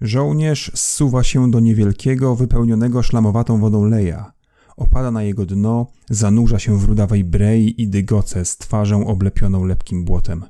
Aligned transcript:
Żołnierz 0.00 0.72
zsuwa 0.74 1.22
się 1.22 1.50
do 1.50 1.60
niewielkiego, 1.60 2.36
wypełnionego 2.36 3.02
szlamowatą 3.02 3.60
wodą 3.60 3.84
leja. 3.84 4.32
Opada 4.76 5.10
na 5.10 5.22
jego 5.22 5.46
dno, 5.46 5.86
zanurza 6.10 6.58
się 6.58 6.78
w 6.78 6.84
rudawej 6.84 7.24
brei 7.24 7.82
i 7.82 7.88
dygoce 7.88 8.44
z 8.44 8.56
twarzą 8.56 9.06
oblepioną 9.06 9.64
lepkim 9.64 10.04
błotem. 10.04 10.44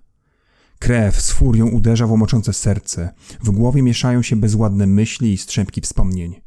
Krew 0.79 1.21
z 1.21 1.31
furią 1.31 1.69
uderza 1.69 2.07
w 2.07 2.11
łomoczące 2.11 2.53
serce. 2.53 3.15
W 3.43 3.51
głowie 3.51 3.83
mieszają 3.83 4.23
się 4.23 4.37
bezładne 4.37 4.87
myśli 4.87 5.33
i 5.33 5.39
strzępki 5.39 5.81
wspomnień. 5.81 6.41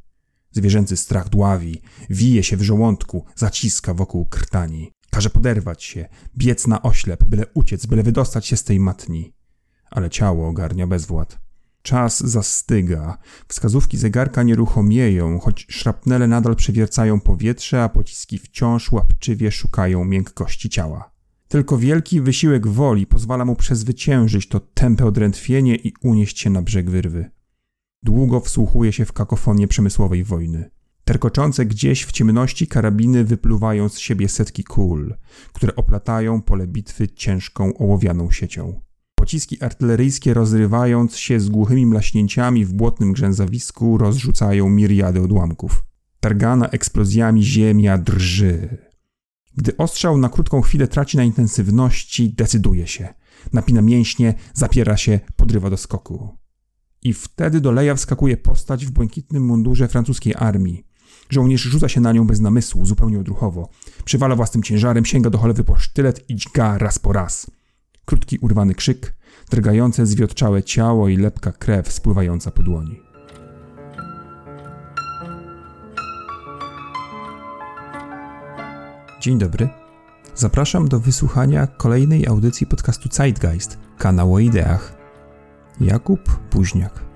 Zwierzęcy 0.51 0.97
strach 0.97 1.29
dławi, 1.29 1.81
wije 2.09 2.43
się 2.43 2.57
w 2.57 2.61
żołądku, 2.61 3.25
zaciska 3.35 3.93
wokół 3.93 4.25
krtani. 4.25 4.91
Każe 5.11 5.29
poderwać 5.29 5.83
się, 5.83 6.09
biec 6.37 6.67
na 6.67 6.81
oślep, 6.81 7.23
byle 7.23 7.45
uciec, 7.53 7.85
byle 7.85 8.03
wydostać 8.03 8.45
się 8.45 8.57
z 8.57 8.63
tej 8.63 8.79
matni. 8.79 9.33
Ale 9.91 10.09
ciało 10.09 10.47
ogarnia 10.47 10.87
bezwład. 10.87 11.42
Czas 11.83 12.19
zastyga, 12.19 13.17
wskazówki 13.47 13.97
zegarka 13.97 14.43
nieruchomieją, 14.43 15.39
choć 15.39 15.65
szrapnele 15.69 16.27
nadal 16.27 16.55
przewiercają 16.55 17.19
powietrze, 17.19 17.83
a 17.83 17.89
pociski 17.89 18.39
wciąż 18.39 18.91
łapczywie 18.91 19.51
szukają 19.51 20.05
miękkości 20.05 20.69
ciała. 20.69 21.11
Tylko 21.47 21.77
wielki 21.77 22.21
wysiłek 22.21 22.67
woli 22.67 23.05
pozwala 23.05 23.45
mu 23.45 23.55
przezwyciężyć 23.55 24.47
to 24.47 24.59
tępe 24.59 25.05
odrętwienie 25.05 25.75
i 25.75 25.93
unieść 26.01 26.39
się 26.39 26.49
na 26.49 26.61
brzeg 26.61 26.89
wyrwy. 26.89 27.31
Długo 28.03 28.39
wsłuchuje 28.39 28.93
się 28.93 29.05
w 29.05 29.13
kakofonię 29.13 29.67
przemysłowej 29.67 30.23
wojny. 30.23 30.69
Terkoczące 31.05 31.65
gdzieś 31.65 32.05
w 32.05 32.11
ciemności 32.11 32.67
karabiny 32.67 33.23
wypluwają 33.23 33.89
z 33.89 33.97
siebie 33.97 34.29
setki 34.29 34.63
kul, 34.63 35.15
które 35.53 35.75
oplatają 35.75 36.41
pole 36.41 36.67
bitwy 36.67 37.07
ciężką 37.07 37.77
ołowianą 37.77 38.31
siecią. 38.31 38.81
Pociski 39.23 39.63
artyleryjskie 39.63 40.33
rozrywając 40.33 41.17
się 41.17 41.39
z 41.39 41.49
głuchymi 41.49 41.85
mlaśnięciami 41.85 42.65
w 42.65 42.73
błotnym 42.73 43.13
grzęzawisku 43.13 43.97
rozrzucają 43.97 44.69
miriady 44.69 45.21
odłamków. 45.21 45.83
Targana 46.19 46.69
eksplozjami 46.69 47.43
ziemia 47.43 47.97
drży. 47.97 48.77
Gdy 49.55 49.77
ostrzał 49.77 50.17
na 50.17 50.29
krótką 50.29 50.61
chwilę 50.61 50.87
traci 50.87 51.17
na 51.17 51.23
intensywności, 51.23 52.33
decyduje 52.33 52.87
się. 52.87 53.13
Napina 53.53 53.81
mięśnie, 53.81 54.33
zapiera 54.53 54.97
się, 54.97 55.19
podrywa 55.35 55.69
do 55.69 55.77
skoku. 55.77 56.37
I 57.03 57.13
wtedy 57.13 57.61
do 57.61 57.71
leja 57.71 57.95
wskakuje 57.95 58.37
postać 58.37 58.85
w 58.85 58.91
błękitnym 58.91 59.45
mundurze 59.45 59.87
francuskiej 59.87 60.33
armii. 60.37 60.85
Żołnierz 61.29 61.61
rzuca 61.61 61.89
się 61.89 62.01
na 62.01 62.11
nią 62.11 62.27
bez 62.27 62.39
namysłu, 62.39 62.85
zupełnie 62.85 63.19
odruchowo. 63.19 63.69
Przywala 64.05 64.35
własnym 64.35 64.63
ciężarem, 64.63 65.05
sięga 65.05 65.29
do 65.29 65.37
cholewy 65.37 65.63
po 65.63 65.75
sztylet 65.75 66.29
i 66.29 66.35
dźga 66.35 66.77
raz 66.77 66.99
po 66.99 67.13
raz. 67.13 67.47
Krótki, 68.05 68.37
urwany 68.37 68.75
krzyk, 68.75 69.13
drgające, 69.49 70.05
zwiotczałe 70.05 70.63
ciało 70.63 71.09
i 71.09 71.17
lepka 71.17 71.51
krew 71.51 71.91
spływająca 71.91 72.51
po 72.51 72.63
dłoni. 72.63 72.99
Dzień 79.21 79.37
dobry. 79.37 79.69
Zapraszam 80.35 80.87
do 80.87 80.99
wysłuchania 80.99 81.67
kolejnej 81.67 82.27
audycji 82.27 82.67
podcastu 82.67 83.09
Zeitgeist, 83.11 83.77
kanał 83.97 84.33
o 84.33 84.39
ideach. 84.39 84.93
Jakub 85.79 86.19
Późniak. 86.49 87.12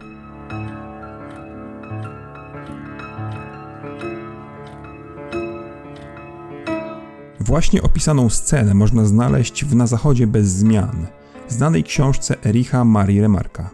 Właśnie 7.48 7.82
opisaną 7.82 8.30
scenę 8.30 8.74
można 8.74 9.06
znaleźć 9.06 9.66
w 9.66 9.76
Na 9.76 9.88
Zachodzie 9.88 10.28
bez 10.28 10.48
zmian, 10.48 11.08
znanej 11.48 11.84
książce 11.84 12.46
Ericha 12.46 12.86
Marii 12.86 13.22
Remarka. 13.22 13.72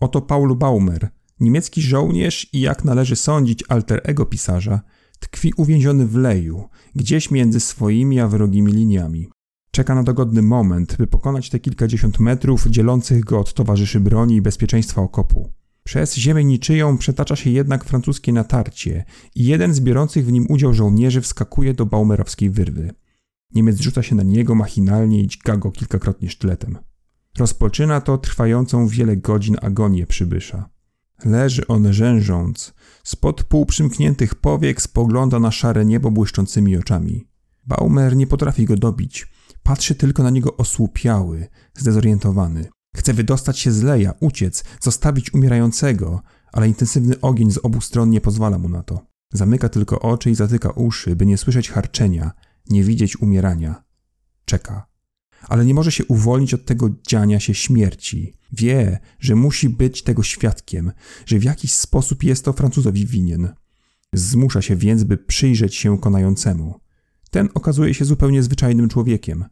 Oto 0.00 0.20
Paul 0.20 0.56
Baumer, 0.56 1.08
niemiecki 1.40 1.82
żołnierz 1.82 2.48
i 2.52 2.60
jak 2.60 2.84
należy 2.84 3.16
sądzić 3.16 3.64
alter 3.68 4.00
ego 4.04 4.26
pisarza, 4.26 4.80
tkwi 5.20 5.52
uwięziony 5.56 6.06
w 6.06 6.16
leju, 6.16 6.68
gdzieś 6.94 7.30
między 7.30 7.60
swoimi 7.60 8.20
a 8.20 8.28
wrogimi 8.28 8.72
liniami. 8.72 9.28
Czeka 9.70 9.94
na 9.94 10.02
dogodny 10.02 10.42
moment, 10.42 10.96
by 10.98 11.06
pokonać 11.06 11.50
te 11.50 11.58
kilkadziesiąt 11.58 12.18
metrów 12.18 12.66
dzielących 12.66 13.24
go 13.24 13.40
od 13.40 13.54
towarzyszy 13.54 14.00
broni 14.00 14.36
i 14.36 14.42
bezpieczeństwa 14.42 15.02
okopu. 15.02 15.52
Przez 15.84 16.14
ziemię 16.14 16.44
niczyją 16.44 16.98
przetacza 16.98 17.36
się 17.36 17.50
jednak 17.50 17.84
francuskie 17.84 18.32
natarcie 18.32 19.04
i 19.34 19.44
jeden 19.44 19.74
z 19.74 19.80
biorących 19.80 20.26
w 20.26 20.32
nim 20.32 20.46
udział 20.48 20.74
żołnierzy 20.74 21.20
wskakuje 21.20 21.74
do 21.74 21.86
baumerowskiej 21.86 22.50
wyrwy. 22.50 22.90
Niemiec 23.54 23.80
rzuca 23.80 24.02
się 24.02 24.14
na 24.14 24.22
niego 24.22 24.54
machinalnie 24.54 25.22
i 25.22 25.26
dźga 25.26 25.56
go 25.56 25.70
kilkakrotnie 25.70 26.30
sztyletem. 26.30 26.78
Rozpoczyna 27.38 28.00
to 28.00 28.18
trwającą 28.18 28.88
wiele 28.88 29.16
godzin 29.16 29.56
agonię 29.62 30.06
przybysza. 30.06 30.70
Leży 31.24 31.66
on 31.66 31.92
rzężąc, 31.92 32.74
spod 33.04 33.44
półprzymkniętych 33.44 34.34
powiek 34.34 34.82
spogląda 34.82 35.40
na 35.40 35.50
szare 35.50 35.84
niebo 35.84 36.10
błyszczącymi 36.10 36.76
oczami. 36.76 37.28
Baumer 37.66 38.16
nie 38.16 38.26
potrafi 38.26 38.64
go 38.64 38.76
dobić, 38.76 39.26
patrzy 39.62 39.94
tylko 39.94 40.22
na 40.22 40.30
niego 40.30 40.56
osłupiały, 40.56 41.48
zdezorientowany. 41.74 42.68
Chce 42.96 43.14
wydostać 43.14 43.58
się 43.58 43.72
z 43.72 43.82
leja, 43.82 44.14
uciec, 44.20 44.64
zostawić 44.80 45.34
umierającego, 45.34 46.22
ale 46.52 46.68
intensywny 46.68 47.20
ogień 47.20 47.50
z 47.50 47.58
obu 47.58 47.80
stron 47.80 48.10
nie 48.10 48.20
pozwala 48.20 48.58
mu 48.58 48.68
na 48.68 48.82
to. 48.82 49.06
Zamyka 49.32 49.68
tylko 49.68 50.00
oczy 50.00 50.30
i 50.30 50.34
zatyka 50.34 50.70
uszy, 50.70 51.16
by 51.16 51.26
nie 51.26 51.38
słyszeć 51.38 51.70
harczenia, 51.70 52.32
nie 52.70 52.84
widzieć 52.84 53.22
umierania. 53.22 53.82
Czeka. 54.44 54.86
Ale 55.48 55.64
nie 55.64 55.74
może 55.74 55.92
się 55.92 56.04
uwolnić 56.04 56.54
od 56.54 56.64
tego 56.64 56.90
dziania 57.08 57.40
się 57.40 57.54
śmierci. 57.54 58.36
Wie, 58.52 58.98
że 59.18 59.34
musi 59.34 59.68
być 59.68 60.02
tego 60.02 60.22
świadkiem, 60.22 60.92
że 61.26 61.38
w 61.38 61.44
jakiś 61.44 61.72
sposób 61.72 62.22
jest 62.22 62.44
to 62.44 62.52
Francuzowi 62.52 63.06
winien. 63.06 63.48
Zmusza 64.12 64.62
się 64.62 64.76
więc, 64.76 65.04
by 65.04 65.18
przyjrzeć 65.18 65.74
się 65.74 65.98
konającemu. 65.98 66.80
Ten 67.30 67.48
okazuje 67.54 67.94
się 67.94 68.04
zupełnie 68.04 68.42
zwyczajnym 68.42 68.88
człowiekiem. 68.88 69.44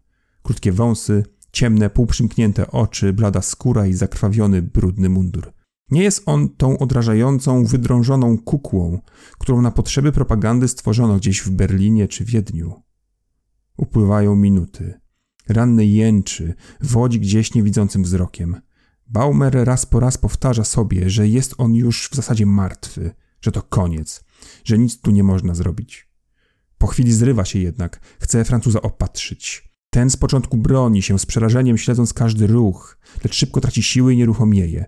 Krótkie 0.42 0.72
wąsy, 0.72 1.24
ciemne, 1.52 1.90
półprzymknięte 1.90 2.70
oczy, 2.70 3.12
blada 3.12 3.42
skóra 3.42 3.86
i 3.86 3.92
zakrwawiony, 3.92 4.62
brudny 4.62 5.08
mundur. 5.08 5.52
Nie 5.90 6.02
jest 6.02 6.22
on 6.26 6.48
tą 6.48 6.78
odrażającą, 6.78 7.64
wydrążoną 7.64 8.38
kukłą, 8.38 9.00
którą 9.38 9.62
na 9.62 9.70
potrzeby 9.70 10.12
propagandy 10.12 10.68
stworzono 10.68 11.16
gdzieś 11.16 11.40
w 11.40 11.50
Berlinie 11.50 12.08
czy 12.08 12.24
Wiedniu. 12.24 12.82
Upływają 13.76 14.36
minuty. 14.36 15.00
Ranny 15.48 15.86
jęczy, 15.86 16.54
wodzi 16.80 17.20
gdzieś 17.20 17.54
niewidzącym 17.54 18.02
wzrokiem. 18.02 18.60
Baumer 19.06 19.64
raz 19.64 19.86
po 19.86 20.00
raz 20.00 20.18
powtarza 20.18 20.64
sobie, 20.64 21.10
że 21.10 21.28
jest 21.28 21.54
on 21.58 21.74
już 21.74 22.08
w 22.08 22.14
zasadzie 22.14 22.46
martwy, 22.46 23.10
że 23.40 23.52
to 23.52 23.62
koniec, 23.62 24.24
że 24.64 24.78
nic 24.78 25.00
tu 25.00 25.10
nie 25.10 25.22
można 25.22 25.54
zrobić. 25.54 26.08
Po 26.78 26.86
chwili 26.86 27.12
zrywa 27.12 27.44
się 27.44 27.58
jednak, 27.58 28.00
chce 28.20 28.44
Francuza 28.44 28.82
opatrzyć. 28.82 29.69
Ten 29.90 30.10
z 30.10 30.16
początku 30.16 30.56
broni 30.56 31.02
się 31.02 31.18
z 31.18 31.26
przerażeniem, 31.26 31.78
śledząc 31.78 32.12
każdy 32.12 32.46
ruch, 32.46 32.98
lecz 33.24 33.34
szybko 33.34 33.60
traci 33.60 33.82
siły 33.82 34.14
i 34.14 34.16
nieruchomieje. 34.16 34.84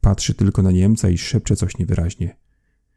Patrzy 0.00 0.34
tylko 0.34 0.62
na 0.62 0.70
Niemca 0.70 1.08
i 1.08 1.18
szepcze 1.18 1.56
coś 1.56 1.78
niewyraźnie. 1.78 2.36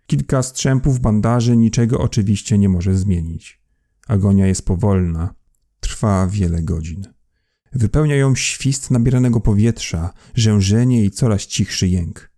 Kilka 0.05 0.43
strzępów 0.43 0.99
bandaży 0.99 1.57
niczego 1.57 1.99
oczywiście 1.99 2.57
nie 2.57 2.69
może 2.69 2.95
zmienić. 2.95 3.61
Agonia 4.07 4.47
jest 4.47 4.65
powolna, 4.65 5.35
trwa 5.79 6.27
wiele 6.27 6.63
godzin. 6.63 7.07
Wypełnia 7.73 8.15
ją 8.15 8.35
świst 8.35 8.91
nabieranego 8.91 9.39
powietrza, 9.39 10.13
rzężenie 10.35 11.05
i 11.05 11.11
coraz 11.11 11.41
cichszy 11.41 11.87
jęk. 11.87 12.31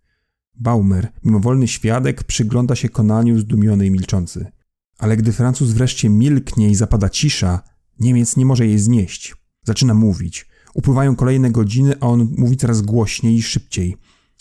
Baumer, 0.54 1.12
mimowolny 1.24 1.68
świadek, 1.68 2.24
przygląda 2.24 2.74
się 2.74 2.88
konaniu 2.88 3.38
zdumiony 3.38 3.86
i 3.86 3.90
milczący. 3.90 4.46
Ale 4.98 5.16
gdy 5.16 5.32
Francuz 5.32 5.70
wreszcie 5.70 6.08
milknie 6.08 6.70
i 6.70 6.74
zapada 6.74 7.08
cisza, 7.08 7.62
Niemiec 8.00 8.36
nie 8.36 8.46
może 8.46 8.66
jej 8.66 8.78
znieść. 8.78 9.34
Zaczyna 9.64 9.94
mówić. 9.94 10.46
Upływają 10.74 11.16
kolejne 11.16 11.50
godziny, 11.50 11.94
a 12.00 12.06
on 12.06 12.34
mówi 12.38 12.56
coraz 12.56 12.82
głośniej 12.82 13.36
i 13.36 13.42
szybciej, 13.42 13.96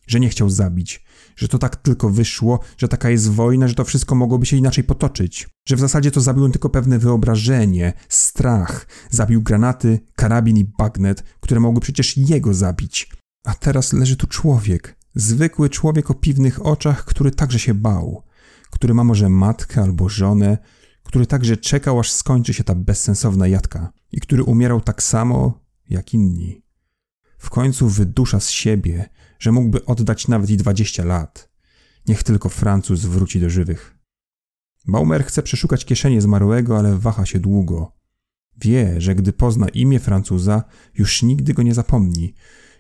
że 0.08 0.20
nie 0.20 0.30
chciał 0.30 0.50
zabić, 0.50 1.06
że 1.36 1.48
to 1.48 1.58
tak 1.58 1.76
tylko 1.76 2.10
wyszło, 2.10 2.60
że 2.78 2.88
taka 2.88 3.10
jest 3.10 3.32
wojna, 3.32 3.68
że 3.68 3.76
to 3.76 3.86
wszystko 3.86 4.16
mogłoby 4.16 4.46
się 4.46 4.58
inaczej 4.58 4.84
potoczyć, 4.84 5.50
że 5.68 5.76
w 5.76 5.80
zasadzie 5.80 6.12
to 6.12 6.22
zabił 6.22 6.50
tylko 6.50 6.70
pewne 6.70 7.00
wyobrażenie, 7.00 7.94
strach, 8.10 8.88
zabił 9.10 9.42
granaty, 9.42 10.00
karabin 10.16 10.58
i 10.58 10.66
bagnet, 10.78 11.24
które 11.40 11.60
mogły 11.60 11.82
przecież 11.82 12.18
jego 12.18 12.54
zabić. 12.54 13.10
A 13.46 13.54
teraz 13.54 13.94
leży 13.94 14.16
tu 14.16 14.28
człowiek, 14.28 14.98
zwykły 15.16 15.70
człowiek 15.70 16.12
o 16.12 16.14
piwnych 16.14 16.66
oczach, 16.66 17.06
który 17.06 17.32
także 17.32 17.60
się 17.60 17.74
bał, 17.74 18.24
który 18.70 18.94
ma 18.94 19.04
może 19.04 19.30
matkę 19.30 19.82
albo 19.82 20.10
żonę, 20.10 20.58
który 21.12 21.26
także 21.26 21.58
czekał, 21.58 22.00
aż 22.00 22.12
skończy 22.12 22.54
się 22.54 22.64
ta 22.64 22.76
bezsensowna 22.76 23.48
jadka 23.48 23.94
i 24.12 24.20
który 24.20 24.44
umierał 24.44 24.82
tak 24.82 25.04
samo 25.04 25.60
jak 25.90 26.14
inni. 26.14 26.64
W 27.38 27.50
końcu 27.50 27.90
wydusza 27.90 28.40
z 28.40 28.50
siebie, 28.50 29.10
że 29.40 29.52
mógłby 29.52 29.86
oddać 29.86 30.28
nawet 30.28 30.50
i 30.50 30.58
dwadzieścia 30.58 31.06
lat. 31.06 31.50
Niech 32.08 32.24
tylko 32.24 32.50
Francuz 32.50 33.06
wróci 33.06 33.40
do 33.40 33.50
żywych. 33.50 33.98
Baumer 34.88 35.26
chce 35.26 35.44
przeszukać 35.44 35.86
kieszenie 35.86 36.22
zmarłego, 36.22 36.78
ale 36.78 36.98
waha 36.98 37.26
się 37.26 37.40
długo. 37.40 37.98
Wie, 38.58 39.02
że 39.02 39.16
gdy 39.16 39.34
pozna 39.34 39.70
imię 39.70 40.00
Francuza, 40.00 40.64
już 40.94 41.24
nigdy 41.24 41.54
go 41.54 41.64
nie 41.64 41.74
zapomni, 41.74 42.34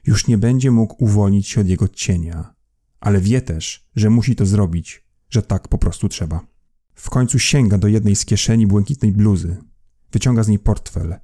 już 0.05 0.27
nie 0.27 0.37
będzie 0.37 0.71
mógł 0.71 1.03
uwolnić 1.03 1.47
się 1.47 1.61
od 1.61 1.67
jego 1.67 1.87
cienia. 1.87 2.55
ale 2.99 3.21
wie 3.21 3.41
też, 3.41 3.89
że 3.95 4.09
musi 4.09 4.35
to 4.35 4.45
zrobić, 4.45 5.07
że 5.29 5.41
tak 5.41 5.67
po 5.67 5.77
prostu 5.77 6.09
trzeba. 6.09 6.50
W 7.01 7.09
końcu 7.09 7.39
sięga 7.39 7.77
do 7.77 7.87
jednej 7.87 8.15
z 8.15 8.25
kieszeni 8.25 8.67
błękitnej 8.67 9.11
bluzy. 9.11 9.57
Wyciąga 10.11 10.43
z 10.43 10.47
niej 10.47 10.59
portfel. 10.59 11.15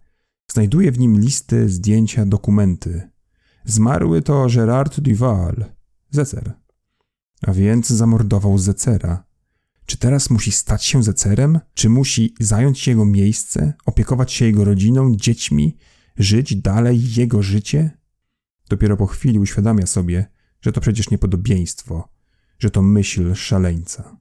Znajduje 0.52 0.92
w 0.92 1.00
nim 1.00 1.20
listy, 1.20 1.70
zdjęcia, 1.70 2.26
dokumenty. 2.26 3.10
Zmarły 3.66 4.22
to 4.22 4.48
Gerard 4.56 5.00
Duval, 5.00 5.66
Zecer. 6.10 6.54
A 7.42 7.54
więc 7.54 7.90
zamordował 7.90 8.58
Zecera. 8.58 9.24
Czy 9.86 9.98
teraz 9.98 10.30
musi 10.30 10.52
stać 10.52 10.86
się 10.86 11.04
Zecerem? 11.04 11.60
Czy 11.74 11.90
musi 11.90 12.34
zająć 12.40 12.80
się 12.80 12.92
jego 12.92 13.06
miejsce, 13.06 13.74
opiekować 13.86 14.32
się 14.32 14.46
jego 14.46 14.64
rodziną, 14.64 15.16
dziećmi, 15.16 15.78
żyć 16.16 16.56
dalej 16.56 17.14
jego 17.14 17.44
życie? 17.44 17.98
Dopiero 18.70 18.98
po 18.98 19.08
chwili 19.08 19.40
uświadamia 19.40 19.86
sobie, 19.86 20.26
że 20.62 20.72
to 20.72 20.82
przecież 20.82 21.10
niepodobieństwo, 21.10 22.10
że 22.60 22.70
to 22.70 22.82
myśl 22.82 23.36
szaleńca. 23.36 24.18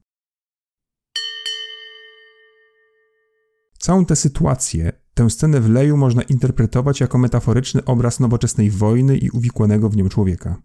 Całą 3.87 4.05
tę 4.05 4.15
sytuację, 4.15 4.91
tę 5.13 5.29
scenę 5.29 5.61
w 5.61 5.69
leju 5.69 5.97
można 5.97 6.21
interpretować 6.21 6.99
jako 6.99 7.17
metaforyczny 7.17 7.85
obraz 7.85 8.19
nowoczesnej 8.19 8.69
wojny 8.71 9.17
i 9.17 9.29
uwikłanego 9.29 9.89
w 9.89 9.97
nią 9.97 10.09
człowieka. 10.09 10.61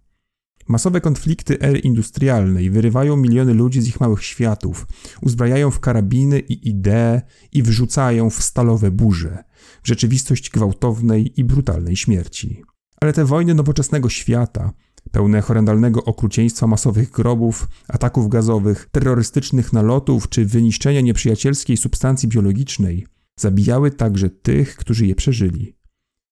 Masowe 0.69 1.01
konflikty 1.01 1.61
ery 1.61 1.79
industrialnej 1.79 2.71
wyrywają 2.71 3.17
miliony 3.17 3.55
ludzi 3.55 3.81
z 3.83 3.89
ich 3.89 4.01
małych 4.01 4.25
światów, 4.25 4.87
uzbrajają 5.21 5.71
w 5.71 5.81
karabiny 5.81 6.41
i 6.41 6.69
idee 6.69 7.21
i 7.53 7.63
wrzucają 7.63 8.31
w 8.31 8.43
stalowe 8.43 8.91
burze, 8.91 9.45
w 9.83 9.89
rzeczywistość 9.89 10.51
gwałtownej 10.51 11.41
i 11.41 11.45
brutalnej 11.45 11.97
śmierci. 11.97 12.63
Ale 13.01 13.13
te 13.13 13.25
wojny 13.25 13.55
nowoczesnego 13.55 14.09
świata, 14.09 14.73
pełne 15.11 15.41
horrendalnego 15.41 16.05
okrucieństwa 16.05 16.67
masowych 16.67 17.11
grobów, 17.11 17.69
ataków 17.89 18.29
gazowych, 18.29 18.89
terrorystycznych 18.93 19.73
nalotów 19.73 20.29
czy 20.29 20.47
wyniszczenia 20.47 21.01
nieprzyjacielskiej 21.01 21.77
substancji 21.77 22.29
biologicznej, 22.29 23.07
zabijały 23.41 23.91
także 23.91 24.31
tych, 24.31 24.77
którzy 24.77 25.07
je 25.07 25.15
przeżyli. 25.15 25.77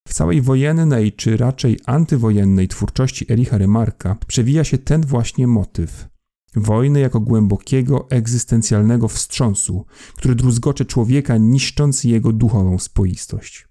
W 0.09 0.15
całej 0.15 0.43
wojennej, 0.43 1.13
czy 1.13 1.37
raczej 1.37 1.79
antywojennej 1.87 2.69
twórczości 2.69 3.33
Ericha 3.33 3.59
Remarka 3.59 4.17
przewija 4.27 4.65
się 4.65 4.79
ten 4.79 5.07
właśnie 5.07 5.47
motyw. 5.47 6.09
Wojny 6.57 7.01
jako 7.01 7.21
głębokiego, 7.21 8.07
egzystencjalnego 8.11 9.09
wstrząsu, 9.09 9.87
który 10.17 10.35
druzgocze 10.35 10.85
człowieka, 10.85 11.37
niszcząc 11.37 12.05
jego 12.05 12.33
duchową 12.33 12.79
spoistość. 12.79 13.69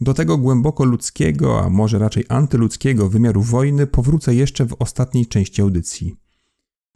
Do 0.00 0.14
tego 0.14 0.38
głęboko 0.38 0.84
ludzkiego, 0.84 1.60
a 1.60 1.70
może 1.70 1.98
raczej 1.98 2.24
antyludzkiego 2.28 3.08
wymiaru 3.08 3.42
wojny 3.42 3.86
powrócę 3.86 4.34
jeszcze 4.34 4.66
w 4.66 4.76
ostatniej 4.78 5.26
części 5.26 5.62
audycji. 5.62 6.16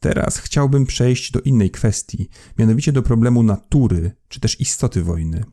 Teraz 0.01 0.39
chciałbym 0.39 0.87
przejść 0.87 1.33
do 1.33 1.41
innej 1.41 1.71
kwestii, 1.71 2.29
mianowicie 2.59 2.93
do 2.93 3.03
problemu 3.03 3.43
natury, 3.43 4.11
czy 4.29 4.41
też 4.41 4.61
istoty 4.61 5.03
wojny. 5.03 5.45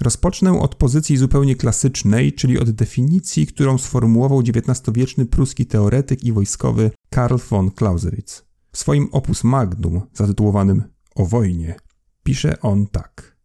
Rozpocznę 0.00 0.60
od 0.60 0.74
pozycji 0.74 1.16
zupełnie 1.16 1.56
klasycznej, 1.56 2.32
czyli 2.32 2.58
od 2.58 2.70
definicji, 2.70 3.46
którą 3.46 3.78
sformułował 3.78 4.40
XIX-wieczny 4.40 5.26
pruski 5.26 5.66
teoretyk 5.66 6.24
i 6.24 6.32
wojskowy 6.32 6.90
Karl 7.10 7.36
von 7.50 7.70
Clausewitz. 7.70 8.44
W 8.72 8.78
swoim 8.78 9.08
opus 9.12 9.44
magnum, 9.44 10.00
zatytułowanym 10.14 10.82
O 11.14 11.26
wojnie, 11.26 11.76
pisze 12.22 12.60
on 12.60 12.86
tak. 12.86 13.38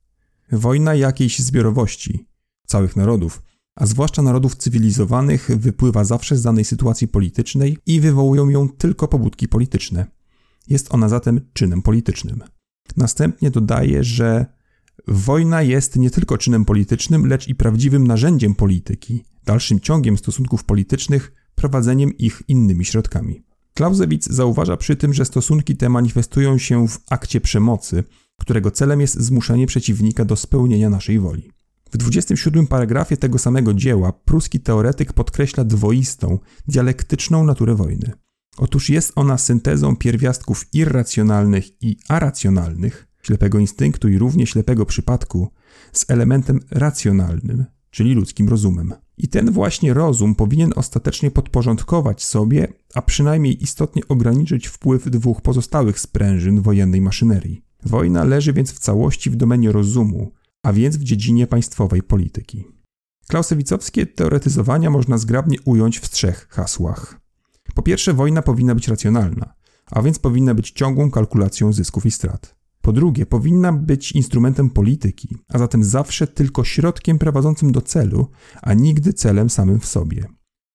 Wojna 0.51 0.95
jakiejś 0.95 1.39
zbiorowości, 1.39 2.27
całych 2.67 2.95
narodów, 2.95 3.41
a 3.75 3.85
zwłaszcza 3.85 4.21
narodów 4.21 4.55
cywilizowanych, 4.55 5.51
wypływa 5.57 6.03
zawsze 6.03 6.38
z 6.38 6.41
danej 6.41 6.65
sytuacji 6.65 7.07
politycznej 7.07 7.77
i 7.85 8.00
wywołują 8.00 8.50
ją 8.50 8.69
tylko 8.69 9.07
pobudki 9.07 9.47
polityczne. 9.47 10.05
Jest 10.68 10.94
ona 10.94 11.10
zatem 11.10 11.42
czynem 11.54 11.81
politycznym. 11.81 12.44
Następnie 12.98 13.51
dodaje, 13.51 14.04
że 14.04 14.45
wojna 15.07 15.62
jest 15.62 15.95
nie 15.95 16.10
tylko 16.10 16.38
czynem 16.38 16.65
politycznym, 16.65 17.25
lecz 17.25 17.48
i 17.48 17.56
prawdziwym 17.56 18.07
narzędziem 18.07 18.56
polityki, 18.56 19.24
dalszym 19.45 19.80
ciągiem 19.80 20.18
stosunków 20.18 20.63
politycznych, 20.63 21.33
prowadzeniem 21.56 22.18
ich 22.18 22.42
innymi 22.48 22.86
środkami. 22.86 23.44
Clausewitz 23.77 24.30
zauważa 24.30 24.77
przy 24.77 24.95
tym, 24.95 25.13
że 25.13 25.25
stosunki 25.25 25.77
te 25.77 25.89
manifestują 25.89 26.57
się 26.57 26.88
w 26.88 27.00
akcie 27.10 27.42
przemocy, 27.42 28.04
którego 28.39 28.71
celem 28.71 29.01
jest 29.01 29.21
zmuszenie 29.21 29.68
przeciwnika 29.68 30.25
do 30.25 30.36
spełnienia 30.36 30.89
naszej 30.89 31.19
woli. 31.19 31.51
W 31.92 31.98
27 31.98 32.68
paragrafie 32.68 33.18
tego 33.18 33.39
samego 33.39 33.74
dzieła 33.74 34.13
pruski 34.13 34.60
teoretyk 34.60 35.13
podkreśla 35.13 35.63
dwoistą, 35.63 36.39
dialektyczną 36.68 37.45
naturę 37.45 37.75
wojny. 37.75 38.12
Otóż 38.57 38.89
jest 38.89 39.11
ona 39.15 39.38
syntezą 39.38 39.95
pierwiastków 39.95 40.65
irracjonalnych 40.73 41.83
i 41.83 41.97
aracjonalnych, 42.09 43.07
ślepego 43.21 43.59
instynktu 43.59 44.09
i 44.09 44.17
równie 44.17 44.47
ślepego 44.47 44.85
przypadku, 44.85 45.51
z 45.91 46.09
elementem 46.09 46.59
racjonalnym, 46.71 47.65
czyli 47.89 48.13
ludzkim 48.13 48.50
rozumem. 48.50 48.94
I 49.17 49.27
ten 49.27 49.51
właśnie 49.51 49.94
rozum 49.94 50.35
powinien 50.35 50.73
ostatecznie 50.75 51.31
podporządkować 51.31 52.23
sobie, 52.23 52.67
a 52.94 53.01
przynajmniej 53.01 53.63
istotnie 53.63 54.01
ograniczyć 54.07 54.67
wpływ 54.67 55.09
dwóch 55.09 55.41
pozostałych 55.41 56.00
sprężyn 56.00 56.61
wojennej 56.61 57.01
maszynerii. 57.01 57.65
Wojna 57.85 58.23
leży 58.23 58.53
więc 58.53 58.71
w 58.71 58.79
całości 58.79 59.29
w 59.29 59.35
domenie 59.35 59.71
rozumu, 59.71 60.31
a 60.63 60.73
więc 60.73 60.97
w 60.97 61.03
dziedzinie 61.03 61.47
państwowej 61.47 62.03
polityki. 62.03 62.65
Klausewicowskie 63.27 64.05
teoretyzowania 64.05 64.89
można 64.89 65.17
zgrabnie 65.17 65.57
ująć 65.65 65.97
w 65.97 66.09
trzech 66.09 66.47
hasłach. 66.50 67.23
Po 67.74 67.81
pierwsze, 67.81 68.14
wojna 68.14 68.42
powinna 68.42 68.75
być 68.75 68.88
racjonalna, 68.88 69.54
a 69.92 70.02
więc 70.02 70.20
powinna 70.20 70.54
być 70.54 70.72
ciągłą 70.72 71.12
kalkulacją 71.12 71.74
zysków 71.74 72.06
i 72.06 72.12
strat. 72.12 72.56
Po 72.81 72.92
drugie, 72.92 73.25
powinna 73.25 73.74
być 73.74 74.12
instrumentem 74.12 74.70
polityki, 74.70 75.38
a 75.50 75.60
zatem 75.60 75.84
zawsze 75.84 76.28
tylko 76.28 76.64
środkiem 76.64 77.20
prowadzącym 77.20 77.72
do 77.72 77.81
celu, 77.81 78.28
a 78.62 78.74
nigdy 78.74 79.14
celem 79.14 79.50
samym 79.50 79.80
w 79.80 79.86
sobie. 79.86 80.25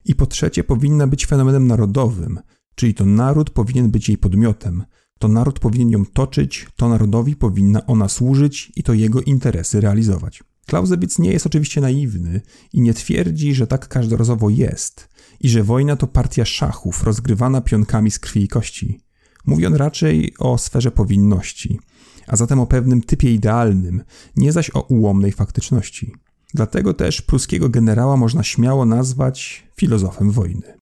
I 0.05 0.15
po 0.15 0.27
trzecie, 0.27 0.65
powinna 0.65 1.07
być 1.07 1.27
fenomenem 1.27 1.67
narodowym, 1.67 2.41
czyli 2.75 2.95
to 2.95 3.05
naród 3.05 3.51
powinien 3.51 3.91
być 3.91 4.09
jej 4.09 4.19
podmiotem, 4.19 4.85
to 5.19 5.29
naród 5.29 5.59
powinien 5.59 5.91
ją 5.91 6.07
toczyć, 6.07 6.67
to 6.77 6.89
narodowi 6.89 7.37
powinna 7.37 7.87
ona 7.87 8.09
służyć 8.09 8.73
i 8.77 8.83
to 8.83 8.95
jego 8.95 9.21
interesy 9.21 9.81
realizować. 9.81 10.43
Clausewitz 10.71 11.19
nie 11.19 11.33
jest 11.33 11.47
oczywiście 11.47 11.81
naiwny 11.81 12.41
i 12.73 12.81
nie 12.81 12.95
twierdzi, 12.95 13.55
że 13.55 13.67
tak 13.67 13.89
każdorazowo 13.89 14.51
jest 14.51 15.09
i 15.41 15.49
że 15.49 15.63
wojna 15.63 15.97
to 15.97 16.07
partia 16.07 16.45
szachów 16.45 17.05
rozgrywana 17.05 17.61
pionkami 17.61 18.11
z 18.11 18.19
krwi 18.19 18.43
i 18.43 18.49
kości. 18.49 19.01
Mówi 19.47 19.67
on 19.67 19.75
raczej 19.75 20.35
o 20.39 20.59
sferze 20.59 20.91
powinności, 20.91 21.79
a 22.27 22.37
zatem 22.37 22.61
o 22.61 22.67
pewnym 22.67 23.03
typie 23.03 23.35
idealnym, 23.35 24.03
nie 24.37 24.53
zaś 24.53 24.71
o 24.75 24.81
ułomnej 24.81 25.33
faktyczności. 25.33 26.15
Dlatego 26.55 26.95
też 26.95 27.23
pruskiego 27.23 27.69
generała 27.69 28.17
można 28.17 28.43
śmiało 28.43 28.85
nazwać 28.85 29.67
filozofem 29.77 30.31
wojny. 30.31 30.79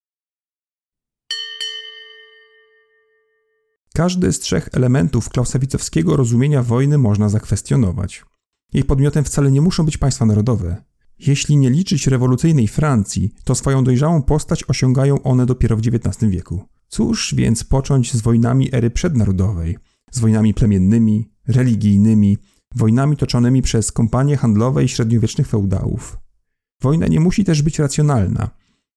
Każdy 3.95 4.33
z 4.33 4.41
trzech 4.41 4.69
elementów 4.73 5.29
klausewicowskiego 5.29 6.17
rozumienia 6.17 6.63
wojny 6.63 6.99
można 6.99 7.29
zakwestionować. 7.29 8.25
Jej 8.73 8.85
podmiotem 8.85 9.25
wcale 9.25 9.51
nie 9.51 9.61
muszą 9.61 9.85
być 9.85 9.97
państwa 9.97 10.27
narodowe. 10.27 10.83
Jeśli 11.19 11.57
nie 11.57 11.71
liczyć 11.71 12.07
rewolucyjnej 12.07 12.69
Francji, 12.69 13.33
to 13.45 13.55
swoją 13.55 13.85
dojrzałą 13.85 14.23
postać 14.23 14.65
osiągają 14.69 15.23
one 15.23 15.47
dopiero 15.47 15.77
w 15.77 15.81
XIX 15.81 16.31
wieku. 16.31 16.65
Cóż 16.89 17.35
więc 17.35 17.65
począć 17.65 18.15
z 18.15 18.21
wojnami 18.21 18.75
ery 18.75 18.91
przednarodowej, 18.91 19.79
z 20.11 20.19
wojnami 20.19 20.55
plemiennymi, 20.55 21.31
religijnymi, 21.49 22.39
wojnami 22.75 23.17
toczonymi 23.17 23.63
przez 23.63 23.93
kompanie 23.93 24.37
handlowe 24.37 24.85
i 24.85 24.89
średniowiecznych 24.89 25.49
feudałów. 25.49 26.19
Wojna 26.83 27.07
nie 27.07 27.21
musi 27.21 27.45
też 27.45 27.63
być 27.63 27.79
racjonalna, 27.79 28.51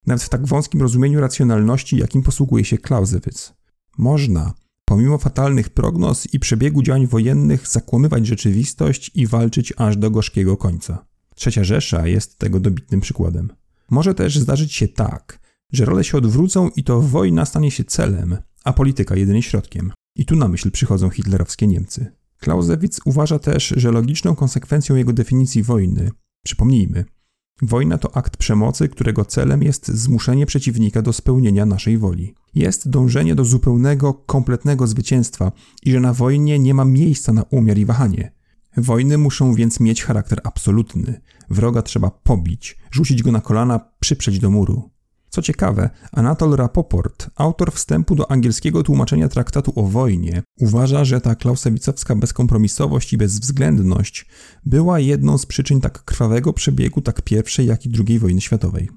nawet 0.07 0.23
w 0.23 0.29
tak 0.29 0.47
wąskim 0.47 0.81
rozumieniu 0.81 1.21
racjonalności, 1.21 1.97
jakim 1.97 2.23
posługuje 2.23 2.65
się 2.65 2.77
Clausewitz. 2.77 3.53
Można, 3.97 4.53
pomimo 4.89 5.17
fatalnych 5.17 5.69
prognoz 5.69 6.33
i 6.33 6.39
przebiegu 6.39 6.83
działań 6.83 7.07
wojennych, 7.07 7.67
zakłamywać 7.67 8.27
rzeczywistość 8.27 9.11
i 9.15 9.27
walczyć 9.27 9.73
aż 9.77 9.97
do 9.97 10.11
gorzkiego 10.11 10.57
końca. 10.57 11.05
Trzecia 11.35 11.63
Rzesza 11.63 12.07
jest 12.07 12.37
tego 12.37 12.59
dobitnym 12.59 13.01
przykładem. 13.01 13.49
Może 13.91 14.13
też 14.13 14.39
zdarzyć 14.39 14.73
się 14.73 14.87
tak, 14.87 15.39
że 15.73 15.85
role 15.85 16.03
się 16.03 16.17
odwrócą 16.17 16.69
i 16.75 16.83
to 16.83 17.01
wojna 17.01 17.45
stanie 17.45 17.71
się 17.71 17.83
celem, 17.83 18.37
a 18.63 18.73
polityka 18.73 19.15
jedynie 19.15 19.43
środkiem. 19.43 19.91
I 20.15 20.25
tu 20.25 20.35
na 20.35 20.47
myśl 20.47 20.71
przychodzą 20.71 21.09
hitlerowskie 21.09 21.67
Niemcy. 21.67 22.11
Clausewitz 22.43 22.99
uważa 23.05 23.39
też, 23.39 23.73
że 23.77 23.91
logiczną 23.91 24.35
konsekwencją 24.35 24.95
jego 24.95 25.13
definicji 25.13 25.63
wojny, 25.63 26.11
przypomnijmy, 26.45 27.05
wojna 27.61 27.97
to 27.97 28.17
akt 28.17 28.37
przemocy, 28.37 28.89
którego 28.89 29.25
celem 29.25 29.63
jest 29.63 29.87
zmuszenie 29.87 30.45
przeciwnika 30.45 31.01
do 31.01 31.13
spełnienia 31.13 31.65
naszej 31.65 31.97
woli. 31.97 32.33
Jest 32.55 32.89
dążenie 32.89 33.35
do 33.35 33.45
zupełnego, 33.45 34.13
kompletnego 34.13 34.87
zwycięstwa 34.87 35.51
i 35.83 35.91
że 35.91 35.99
na 35.99 36.13
wojnie 36.13 36.59
nie 36.59 36.73
ma 36.73 36.85
miejsca 36.85 37.33
na 37.33 37.43
umiar 37.43 37.77
i 37.77 37.85
wahanie. 37.85 38.31
Wojny 38.77 39.17
muszą 39.17 39.53
więc 39.53 39.79
mieć 39.79 40.03
charakter 40.03 40.41
absolutny. 40.43 41.21
Wroga 41.49 41.81
trzeba 41.81 42.09
pobić, 42.09 42.77
rzucić 42.91 43.23
go 43.23 43.31
na 43.31 43.41
kolana, 43.41 43.79
przyprzeć 43.99 44.39
do 44.39 44.49
muru. 44.49 44.89
Co 45.29 45.41
ciekawe, 45.41 45.89
Anatol 46.11 46.55
Rapoport, 46.55 47.29
autor 47.35 47.71
wstępu 47.71 48.15
do 48.15 48.31
angielskiego 48.31 48.83
tłumaczenia 48.83 49.29
traktatu 49.29 49.73
o 49.75 49.83
wojnie, 49.83 50.43
uważa, 50.59 51.05
że 51.05 51.21
ta 51.21 51.35
klausewicowska 51.35 52.15
bezkompromisowość 52.15 53.13
i 53.13 53.17
bezwzględność 53.17 54.25
była 54.65 54.99
jedną 54.99 55.37
z 55.37 55.45
przyczyn 55.45 55.81
tak 55.81 56.03
krwawego 56.03 56.53
przebiegu 56.53 57.01
tak 57.01 57.21
I, 57.31 57.65
jak 57.65 57.85
i 57.85 57.91
II 58.07 58.19
wojny 58.19 58.41
światowej. 58.41 58.89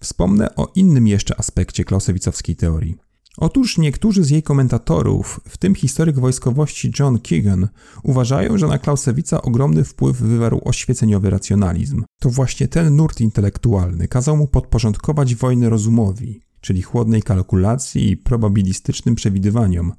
Wspomnę 0.00 0.56
o 0.56 0.72
innym 0.74 1.06
jeszcze 1.06 1.38
aspekcie 1.38 1.84
klausewicowskiej 1.84 2.56
teorii. 2.56 2.96
Otóż 3.36 3.78
niektórzy 3.78 4.24
z 4.24 4.30
jej 4.30 4.42
komentatorów, 4.42 5.40
w 5.48 5.56
tym 5.56 5.74
historyk 5.74 6.18
wojskowości 6.18 6.92
John 6.98 7.18
Keegan, 7.18 7.68
uważają, 8.02 8.58
że 8.58 8.66
na 8.66 8.78
Clausewitza 8.78 9.42
ogromny 9.42 9.84
wpływ 9.84 10.16
wywarł 10.16 10.60
oświeceniowy 10.64 11.30
racjonalizm. 11.30 12.04
To 12.20 12.30
właśnie 12.30 12.68
ten 12.68 12.96
nurt 12.96 13.20
intelektualny 13.20 14.08
kazał 14.08 14.36
mu 14.36 14.48
podporządkować 14.48 15.34
wojnę 15.34 15.70
rozumowi, 15.70 16.40
czyli 16.60 16.82
chłodnej 16.82 17.22
kalkulacji 17.22 18.10
i 18.10 18.16
probabilistycznym 18.16 19.14
przewidywaniom, 19.14 19.92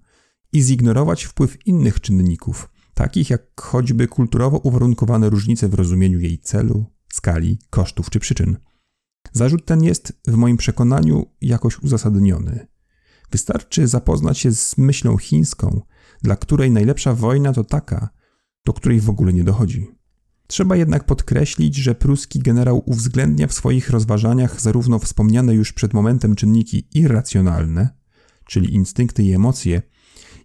i 0.54 0.62
zignorować 0.62 1.24
wpływ 1.24 1.68
innych 1.68 2.02
czynników, 2.02 2.70
takich 2.94 3.30
jak 3.30 3.62
choćby 3.62 4.08
kulturowo 4.08 4.58
uwarunkowane 4.58 5.30
różnice 5.30 5.70
w 5.70 5.74
rozumieniu 5.74 6.20
jej 6.20 6.40
celu, 6.40 6.86
skali, 7.13 7.60
kosztów 7.70 8.10
czy 8.10 8.20
przyczyn. 8.20 8.58
Zarzut 9.32 9.66
ten 9.66 9.84
jest, 9.84 10.13
w 10.28 10.36
moim 10.36 10.58
przekonaniu, 10.58 11.25
jakoś 11.42 11.80
uzasadniony. 11.80 12.73
Wystarczy 13.34 13.88
zapoznać 13.88 14.40
się 14.40 14.52
z 14.52 14.78
myślą 14.78 15.18
chińską, 15.18 15.82
dla 16.22 16.36
której 16.36 16.72
najlepsza 16.72 17.13
wojna 17.13 17.54
to 17.54 17.63
taka, 17.63 18.10
do 18.66 18.74
której 18.74 19.00
w 19.00 19.10
ogóle 19.10 19.34
nie 19.34 19.44
dochodzi. 19.44 19.88
Trzeba 20.48 20.75
jednak 20.75 21.06
podkreślić, 21.06 21.75
że 21.75 21.96
pruski 21.96 22.40
generał 22.40 22.84
uwzględnia 22.86 23.48
w 23.48 23.54
swoich 23.54 23.90
rozważaniach 23.90 24.62
zarówno 24.62 25.00
wspomniane 25.00 25.54
już 25.54 25.74
przed 25.74 25.94
momentem 25.94 26.36
czynniki 26.36 26.88
irracjonalne, 26.94 27.90
czyli 28.46 28.74
instynkty 28.74 29.24
i 29.24 29.34
emocje, 29.34 29.82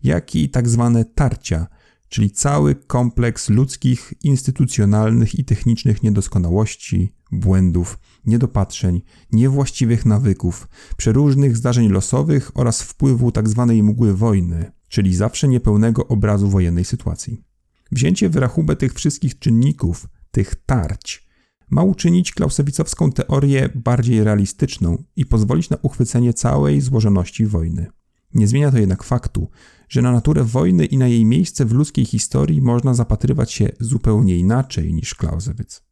jak 0.03 0.35
i 0.35 0.51
tak 0.51 0.69
zwane 0.69 1.05
tarcia, 1.05 1.67
czyli 2.09 2.31
cały 2.31 2.75
kompleks 2.75 3.49
ludzkich, 3.49 4.15
instytucjonalnych 4.23 5.39
i 5.39 5.45
technicznych 5.45 6.03
niedoskonałości, 6.03 7.15
błędów, 7.33 7.99
niedopatrzeń, 8.27 9.03
niewłaściwych 9.33 10.07
nawyków, 10.07 10.69
przeróżnych 10.97 11.57
zdarzeń 11.57 11.89
losowych 11.89 12.51
oraz 12.55 12.83
wpływu 12.83 13.33
tzw. 13.33 13.67
Tak 13.69 13.85
mgły 13.85 14.15
wojny, 14.15 14.73
czyli 14.89 15.15
zawsze 15.15 15.49
niepełnego 15.49 16.09
obrazu 16.09 16.49
wojennej 16.49 16.85
sytuacji. 16.85 17.45
Wzięcie 17.93 18.29
w 18.29 18.37
rachubę 18.37 18.77
tych 18.77 18.95
wszystkich 18.95 19.39
czynników, 19.39 20.07
tych 20.31 20.55
tarć, 20.55 21.29
ma 21.71 21.83
uczynić 21.83 22.33
klausewicowską 22.33 23.13
teorię 23.13 23.69
bardziej 23.75 24.25
realistyczną 24.25 25.03
i 25.17 25.27
pozwolić 25.27 25.71
na 25.71 25.77
uchwycenie 25.83 26.33
całej 26.33 26.81
złożoności 26.81 27.47
wojny. 27.47 27.87
Nie 28.35 28.49
zmienia 28.49 28.71
to 28.71 28.79
jednak 28.79 29.03
faktu, 29.03 29.51
że 29.89 30.03
na 30.03 30.13
naturę 30.13 30.45
wojny 30.45 30.87
i 30.87 30.99
na 30.99 31.09
jej 31.09 31.25
miejsce 31.25 31.65
w 31.65 31.73
ludzkiej 31.73 32.05
historii 32.05 32.63
można 32.63 32.95
zapatrywać 32.95 33.53
się 33.53 33.69
zupełnie 33.81 34.39
inaczej 34.39 34.95
niż 34.95 35.15
Clausewitz. 35.15 35.89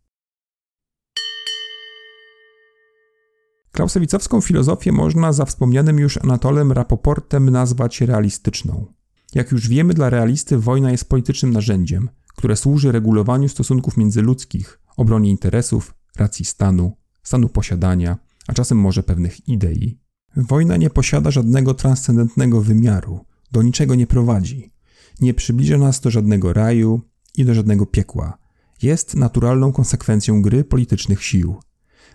Klausewicowską 3.72 4.40
filozofię 4.40 4.92
można 4.92 5.32
za 5.32 5.44
wspomnianym 5.44 5.98
już 5.98 6.18
Anatolem 6.18 6.72
Rapoportem 6.72 7.50
nazwać 7.50 8.00
realistyczną. 8.00 8.86
Jak 9.34 9.52
już 9.52 9.68
wiemy, 9.68 9.94
dla 9.94 10.10
realisty 10.10 10.58
wojna 10.58 10.90
jest 10.90 11.08
politycznym 11.08 11.52
narzędziem, 11.52 12.08
które 12.36 12.56
służy 12.56 12.92
regulowaniu 12.92 13.48
stosunków 13.48 13.96
międzyludzkich, 13.96 14.80
obronie 14.96 15.30
interesów, 15.30 15.94
racji 16.16 16.44
stanu, 16.44 16.96
stanu 17.22 17.48
posiadania, 17.48 18.18
a 18.48 18.52
czasem 18.52 18.78
może 18.78 19.02
pewnych 19.02 19.48
idei. 19.48 20.05
Wojna 20.36 20.76
nie 20.76 20.90
posiada 20.90 21.30
żadnego 21.30 21.74
transcendentnego 21.74 22.60
wymiaru, 22.60 23.24
do 23.52 23.62
niczego 23.62 23.94
nie 23.94 24.06
prowadzi, 24.06 24.72
nie 25.20 25.34
przybliża 25.34 25.78
nas 25.78 26.00
do 26.00 26.10
żadnego 26.10 26.52
raju 26.52 27.00
i 27.36 27.44
do 27.44 27.54
żadnego 27.54 27.86
piekła. 27.86 28.38
Jest 28.82 29.14
naturalną 29.14 29.72
konsekwencją 29.72 30.42
gry 30.42 30.64
politycznych 30.64 31.24
sił. 31.24 31.56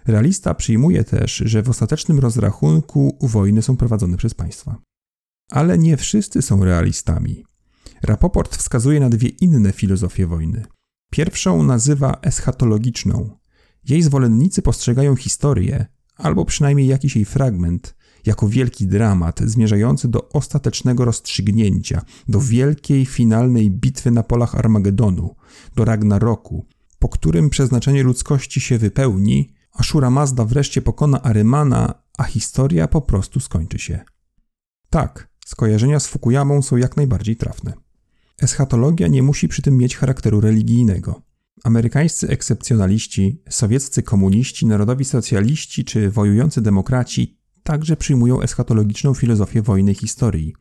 Realista 0.06 0.54
przyjmuje 0.54 1.04
też, 1.04 1.36
że 1.46 1.64
w 1.64 1.70
ostatecznym 1.70 2.20
rozrachunku 2.20 3.18
wojny 3.22 3.62
są 3.62 3.78
prowadzone 3.78 4.18
przez 4.18 4.34
państwa. 4.34 4.82
Ale 5.50 5.78
nie 5.78 5.98
wszyscy 5.98 6.42
są 6.42 6.64
realistami. 6.64 7.46
Rapoport 8.04 8.58
wskazuje 8.58 9.00
na 9.00 9.10
dwie 9.10 9.30
inne 9.30 9.72
filozofie 9.72 10.28
wojny. 10.28 10.66
Pierwszą 11.12 11.64
nazywa 11.64 12.20
eschatologiczną. 12.22 13.38
Jej 13.90 14.02
zwolennicy 14.02 14.62
postrzegają 14.62 15.16
historię, 15.16 15.86
albo 16.16 16.46
przynajmniej 16.46 16.88
jakiś 16.88 17.16
jej 17.16 17.26
fragment, 17.26 17.96
jako 18.26 18.48
wielki 18.48 18.88
dramat 18.88 19.40
zmierzający 19.40 20.08
do 20.08 20.30
ostatecznego 20.30 21.06
rozstrzygnięcia, 21.06 22.02
do 22.28 22.40
wielkiej 22.40 23.06
finalnej 23.06 23.72
bitwy 23.72 24.12
na 24.12 24.24
polach 24.24 24.56
Armagedonu, 24.56 25.36
do 25.76 25.86
Ragnaroku, 25.86 26.66
po 27.00 27.10
którym 27.10 27.50
przeznaczenie 27.50 28.04
ludzkości 28.04 28.62
się 28.62 28.78
wypełni, 28.78 29.54
Ashura 29.74 30.10
Mazda 30.10 30.46
wreszcie 30.46 30.82
pokona 30.82 31.22
Arymana, 31.22 31.94
a 32.18 32.24
historia 32.24 32.88
po 32.88 33.02
prostu 33.02 33.40
skończy 33.40 33.80
się. 33.80 34.00
Tak, 34.90 35.30
skojarzenia 35.46 36.00
z 36.00 36.08
Fukuyamą 36.08 36.62
są 36.62 36.78
jak 36.78 36.98
najbardziej 36.98 37.36
trafne. 37.36 37.74
Eschatologia 38.42 39.08
nie 39.08 39.24
musi 39.24 39.48
przy 39.48 39.62
tym 39.62 39.78
mieć 39.78 39.98
charakteru 39.98 40.42
religijnego. 40.42 41.22
Amerykańscy 41.64 42.28
ekscepcjonaliści, 42.30 43.42
sowieccy 43.50 44.04
komuniści, 44.04 44.66
narodowi 44.66 45.06
socjaliści 45.06 45.86
czy 45.86 46.10
wojujący 46.10 46.62
demokraci 46.62 47.41
także 47.64 47.98
przyjmują 47.98 48.42
eschatologiczną 48.42 49.14
filozofię 49.14 49.62
wojny 49.62 49.94
historii, 49.94 50.54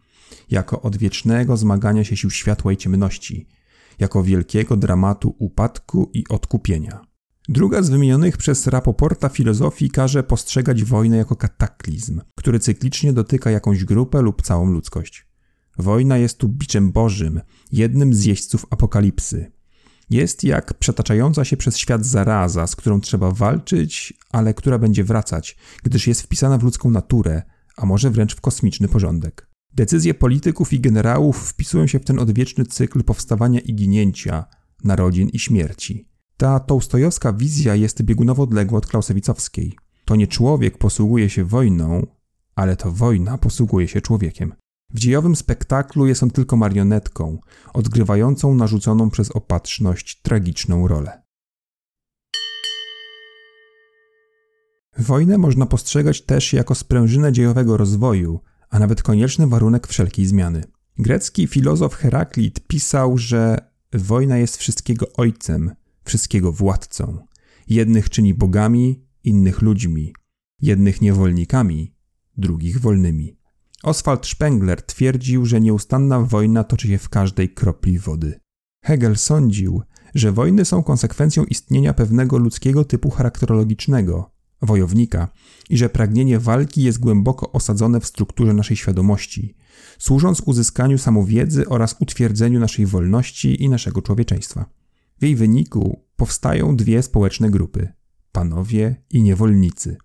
jako 0.51 0.83
odwiecznego 0.83 1.57
zmagania 1.57 2.05
się 2.05 2.17
sił 2.17 2.31
światła 2.31 2.73
i 2.73 2.77
ciemności, 2.77 3.47
jako 3.99 4.23
wielkiego 4.23 4.77
dramatu 4.77 5.35
upadku 5.39 6.11
i 6.15 6.25
odkupienia. 6.29 7.01
Druga 7.49 7.83
z 7.83 7.91
wymienionych 7.91 8.37
przez 8.37 8.67
Rapoporta 8.67 9.29
filozofii 9.29 9.91
każe 9.91 10.23
postrzegać 10.23 10.85
wojnę 10.85 11.17
jako 11.17 11.37
kataklizm, 11.37 12.21
który 12.35 12.59
cyklicznie 12.59 13.13
dotyka 13.13 13.51
jakąś 13.51 13.85
grupę 13.85 14.23
lub 14.23 14.43
całą 14.43 14.67
ludzkość. 14.71 15.27
Wojna 15.79 16.19
jest 16.19 16.39
tu 16.39 16.49
biczem 16.49 16.93
bożym, 16.93 17.41
jednym 17.73 18.15
z 18.15 18.25
jeźdźców 18.25 18.67
apokalipsy. 18.71 19.53
Jest 20.11 20.45
jak 20.45 20.75
przetaczająca 20.75 21.45
się 21.45 21.57
przez 21.57 21.77
świat 21.77 22.07
zaraza, 22.07 22.67
z 22.67 22.77
którą 22.77 23.01
trzeba 23.01 23.31
walczyć, 23.31 24.15
ale 24.31 24.55
która 24.55 24.79
będzie 24.79 25.05
wracać, 25.05 25.57
gdyż 25.83 26.07
jest 26.07 26.23
wpisana 26.23 26.59
w 26.59 26.63
ludzką 26.63 26.91
naturę, 26.91 27.43
a 27.77 27.87
może 27.87 28.11
wręcz 28.11 28.37
w 28.37 28.41
kosmiczny 28.41 28.89
porządek. 28.89 29.51
Decyzje 29.73 30.15
polityków 30.15 30.73
i 30.73 30.81
generałów 30.81 31.49
wpisują 31.49 31.87
się 31.87 31.99
w 31.99 32.05
ten 32.05 32.19
odwieczny 32.19 32.65
cykl 32.65 33.03
powstawania 33.03 33.61
i 33.61 33.75
ginięcia, 33.75 34.45
narodzin 34.85 35.29
i 35.29 35.39
śmierci. 35.39 36.09
Ta 36.37 36.61
tołstojowska 36.61 37.33
wizja 37.33 37.75
jest 37.75 38.03
biegunowo 38.03 38.43
odległa 38.43 38.79
od 38.79 38.87
klausewicowskiej. 38.87 39.77
To 40.05 40.17
nie 40.17 40.27
człowiek 40.27 40.79
posługuje 40.79 41.31
się 41.31 41.45
wojną, 41.45 42.07
ale 42.55 42.77
to 42.77 42.93
wojna 42.93 43.39
posługuje 43.39 43.89
się 43.89 44.01
człowiekiem. 44.01 44.53
W 44.95 44.99
dziejowym 44.99 45.37
spektaklu 45.37 46.07
jest 46.07 46.23
on 46.23 46.31
tylko 46.31 46.57
marionetką, 46.57 47.39
odgrywającą 47.73 48.55
narzuconą 48.55 49.11
przez 49.11 49.31
opatrzność 49.31 50.21
tragiczną 50.23 50.89
rolę. 50.89 51.23
Wojnę 54.99 55.39
można 55.39 55.67
postrzegać 55.67 56.23
też 56.23 56.53
jako 56.53 56.75
sprężynę 56.75 57.33
dziejowego 57.33 57.77
rozwoju, 57.77 58.41
a 58.71 58.79
nawet 58.79 59.03
konieczny 59.03 59.47
warunek 59.47 59.87
wszelkiej 59.87 60.27
zmiany. 60.27 60.65
Grecki 60.99 61.47
filozof 61.47 61.95
Heraklit 61.95 62.67
pisał, 62.67 63.19
że 63.19 63.71
wojna 63.93 64.39
jest 64.39 64.57
wszystkiego 64.57 65.13
ojcem, 65.13 65.75
wszystkiego 66.05 66.53
władcą. 66.53 67.27
Jednych 67.69 68.11
czyni 68.11 68.35
bogami, 68.35 69.05
innych 69.25 69.63
ludźmi, 69.63 70.15
jednych 70.61 71.01
niewolnikami, 71.01 71.95
drugich 72.37 72.81
wolnymi. 72.81 73.40
Oswald 73.83 74.27
Spengler 74.27 74.83
twierdził, 74.83 75.47
że 75.47 75.61
nieustanna 75.61 76.21
wojna 76.21 76.65
toczy 76.65 76.89
się 76.89 76.99
w 76.99 77.09
każdej 77.09 77.49
kropli 77.49 77.99
wody. 77.99 78.41
Hegel 78.85 79.17
sądził, 79.17 79.83
że 80.15 80.33
wojny 80.33 80.65
są 80.65 80.83
konsekwencją 80.83 81.45
istnienia 81.45 81.95
pewnego 81.95 82.39
ludzkiego 82.39 82.85
typu 82.85 83.11
charakterologicznego, 83.11 84.31
wojownika, 84.63 85.29
i 85.71 85.79
że 85.79 85.89
pragnienie 85.89 86.39
walki 86.39 86.83
jest 86.83 86.99
głęboko 86.99 87.53
osadzone 87.53 88.01
w 88.01 88.07
strukturze 88.07 88.55
naszej 88.55 88.77
świadomości, 88.77 89.57
służąc 89.99 90.41
uzyskaniu 90.41 90.99
samowiedzy 90.99 91.69
oraz 91.69 91.97
utwierdzeniu 92.01 92.61
naszej 92.61 92.87
wolności 92.87 93.63
i 93.63 93.69
naszego 93.69 94.03
człowieczeństwa. 94.03 94.71
W 95.21 95.25
jej 95.25 95.37
wyniku 95.37 96.05
powstają 96.17 96.77
dwie 96.77 97.03
społeczne 97.03 97.51
grupy 97.51 97.93
panowie 98.33 98.97
i 99.11 99.23
niewolnicy. 99.23 99.97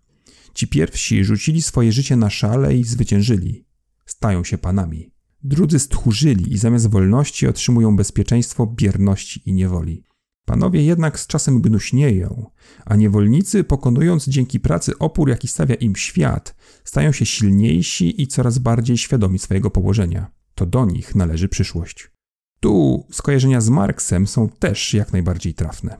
Ci 0.53 0.67
pierwsi 0.67 1.24
rzucili 1.24 1.62
swoje 1.62 1.91
życie 1.91 2.15
na 2.15 2.29
szale 2.29 2.75
i 2.77 2.84
zwyciężyli. 2.84 3.65
Stają 4.08 4.44
się 4.44 4.58
panami. 4.58 5.12
Drudzy 5.44 5.80
stchórzyli 5.80 6.54
i 6.54 6.58
zamiast 6.58 6.90
wolności 6.90 7.48
otrzymują 7.48 7.96
bezpieczeństwo 7.96 8.68
bierności 8.68 9.42
i 9.50 9.54
niewoli. 9.54 10.04
Panowie 10.46 10.84
jednak 10.84 11.20
z 11.20 11.28
czasem 11.28 11.62
gnuśnieją, 11.62 12.50
a 12.86 12.96
niewolnicy, 12.96 13.64
pokonując 13.64 14.28
dzięki 14.28 14.60
pracy 14.60 14.98
opór, 15.00 15.30
jaki 15.30 15.48
stawia 15.48 15.76
im 15.76 15.96
świat, 15.96 16.56
stają 16.84 17.12
się 17.12 17.26
silniejsi 17.26 18.22
i 18.22 18.28
coraz 18.28 18.58
bardziej 18.58 18.98
świadomi 18.98 19.40
swojego 19.40 19.72
położenia. 19.72 20.32
To 20.56 20.66
do 20.66 20.86
nich 20.86 21.16
należy 21.16 21.50
przyszłość. 21.50 22.12
Tu 22.60 23.06
skojarzenia 23.12 23.62
z 23.62 23.70
Marksem 23.70 24.28
są 24.28 24.50
też 24.50 24.94
jak 24.94 25.14
najbardziej 25.14 25.54
trafne. 25.54 25.98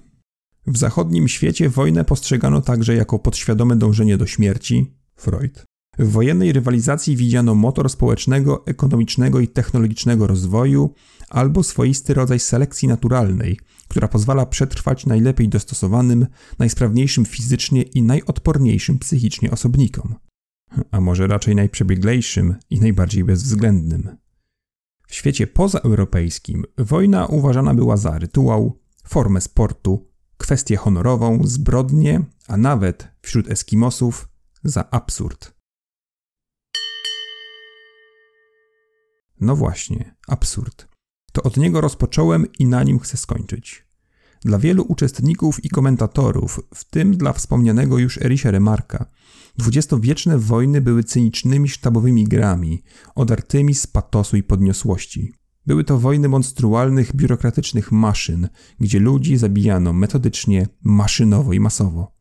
W 0.68 0.78
zachodnim 0.78 1.28
świecie 1.28 1.70
wojnę 1.70 2.06
postrzegano 2.06 2.62
także 2.62 2.96
jako 2.96 3.20
podświadome 3.20 3.76
dążenie 3.76 4.18
do 4.18 4.26
śmierci 4.28 4.96
Freud. 5.16 5.66
W 6.00 6.12
wojennej 6.12 6.54
rywalizacji 6.54 7.18
widziano 7.18 7.56
motor 7.56 7.90
społecznego, 7.90 8.66
ekonomicznego 8.66 9.40
i 9.40 9.48
technologicznego 9.48 10.28
rozwoju 10.28 10.94
albo 11.30 11.64
swoisty 11.64 12.14
rodzaj 12.14 12.40
selekcji 12.40 12.88
naturalnej, 12.88 13.60
która 13.88 14.08
pozwala 14.08 14.46
przetrwać 14.46 15.06
najlepiej 15.06 15.50
dostosowanym, 15.50 16.28
najsprawniejszym 16.60 17.26
fizycznie 17.26 17.82
i 17.82 18.02
najodporniejszym 18.02 19.00
psychicznie 19.00 19.52
osobnikom. 19.52 20.16
A 20.92 21.02
może 21.02 21.28
raczej 21.28 21.56
najprzebieglejszym 21.56 22.56
i 22.70 22.80
najbardziej 22.80 23.24
bezwzględnym. 23.24 24.18
W 25.08 25.16
świecie 25.16 25.48
pozaeuropejskim 25.48 26.66
wojna 26.78 27.26
uważana 27.26 27.74
była 27.74 27.98
za 27.98 28.20
rytuał, 28.20 28.80
formę 29.08 29.42
sportu, 29.42 30.08
kwestię 30.38 30.76
honorową, 30.76 31.40
zbrodnię, 31.44 32.24
a 32.48 32.58
nawet 32.58 33.08
wśród 33.22 33.52
Eskimosów 33.52 34.30
za 34.64 34.90
absurd. 34.92 35.55
No 39.42 39.56
właśnie, 39.56 40.16
absurd. 40.28 40.88
To 41.32 41.44
od 41.44 41.58
niego 41.58 41.82
rozpocząłem 41.82 42.46
i 42.60 42.66
na 42.66 42.84
nim 42.84 43.00
chcę 43.00 43.18
skończyć. 43.18 43.86
Dla 44.42 44.60
wielu 44.60 44.86
uczestników 44.88 45.66
i 45.66 45.70
komentatorów, 45.70 46.60
w 46.74 46.84
tym 46.84 47.18
dla 47.18 47.34
wspomnianego 47.34 47.98
już 47.98 48.18
Erisha 48.18 48.52
Remarka, 48.52 49.06
dwudziestowieczne 49.58 50.38
wojny 50.38 50.82
były 50.82 51.04
cynicznymi 51.04 51.70
sztabowymi 51.70 52.24
grami, 52.24 52.84
odartymi 53.16 53.76
z 53.76 53.88
patosu 53.88 54.38
i 54.38 54.44
podniosłości. 54.44 55.34
Były 55.66 55.84
to 55.84 56.00
wojny 56.00 56.30
monstrualnych, 56.30 57.16
biurokratycznych 57.16 57.92
maszyn, 57.92 58.50
gdzie 58.80 59.00
ludzi 59.00 59.38
zabijano 59.38 59.94
metodycznie, 59.94 60.68
maszynowo 60.84 61.54
i 61.54 61.60
masowo. 61.60 62.16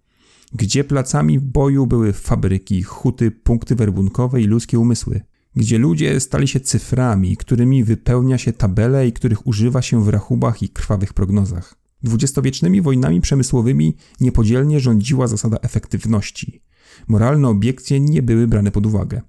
Gdzie 0.52 0.84
placami 0.84 1.40
boju 1.40 1.86
były 1.86 2.12
fabryki, 2.12 2.82
huty, 2.82 3.30
punkty 3.30 3.74
werbunkowe 3.74 4.40
i 4.40 4.44
ludzkie 4.44 4.78
umysły– 4.78 5.20
gdzie 5.56 5.78
ludzie 5.78 6.20
stali 6.20 6.48
się 6.48 6.60
cyframi, 6.60 7.36
którymi 7.36 7.84
wypełnia 7.84 8.38
się 8.38 8.52
tabele 8.52 9.08
i 9.08 9.12
których 9.12 9.46
używa 9.46 9.82
się 9.82 10.04
w 10.04 10.08
rachubach 10.08 10.62
i 10.62 10.68
krwawych 10.68 11.12
prognozach. 11.12 11.74
Dwudziestowiecznymi 12.02 12.82
wojnami 12.82 13.20
przemysłowymi 13.20 13.96
niepodzielnie 14.20 14.80
rządziła 14.80 15.26
zasada 15.26 15.58
efektywności. 15.62 16.62
Moralne 17.08 17.48
obiekcje 17.48 18.00
nie 18.00 18.22
były 18.22 18.46
brane 18.46 18.70
pod 18.70 18.86
uwagę. 18.86 19.20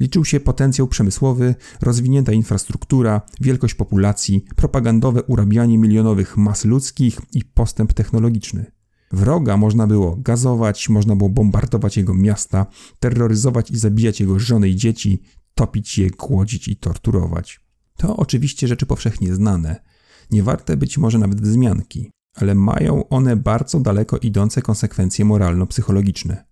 Liczył 0.00 0.24
się 0.24 0.40
potencjał 0.40 0.88
przemysłowy, 0.88 1.54
rozwinięta 1.80 2.32
infrastruktura, 2.32 3.20
wielkość 3.40 3.74
populacji, 3.74 4.44
propagandowe 4.56 5.22
urabianie 5.22 5.78
milionowych 5.78 6.36
mas 6.36 6.64
ludzkich 6.64 7.20
i 7.32 7.44
postęp 7.44 7.92
technologiczny. 7.92 8.72
Wroga 9.12 9.56
można 9.56 9.86
było 9.86 10.16
gazować, 10.16 10.88
można 10.88 11.16
było 11.16 11.30
bombardować 11.30 11.96
jego 11.96 12.14
miasta, 12.14 12.66
terroryzować 13.00 13.70
i 13.70 13.78
zabijać 13.78 14.20
jego 14.20 14.38
żony 14.38 14.68
i 14.68 14.76
dzieci, 14.76 15.22
topić 15.60 15.98
je, 15.98 16.10
głodzić 16.10 16.68
i 16.68 16.76
torturować. 16.76 17.60
To 17.96 18.16
oczywiście 18.16 18.68
rzeczy 18.68 18.86
powszechnie 18.86 19.34
znane, 19.34 19.82
nie 20.30 20.42
warte 20.42 20.76
być 20.76 20.98
może 20.98 21.18
nawet 21.18 21.40
wzmianki, 21.40 22.10
ale 22.34 22.54
mają 22.54 23.08
one 23.08 23.36
bardzo 23.36 23.80
daleko 23.80 24.18
idące 24.18 24.62
konsekwencje 24.62 25.24
moralno-psychologiczne. 25.24 26.44